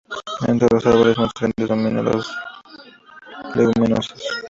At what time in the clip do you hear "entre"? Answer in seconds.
0.47-0.67